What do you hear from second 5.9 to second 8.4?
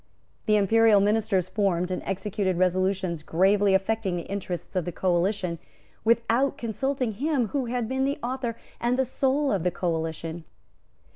without consulting him who had been the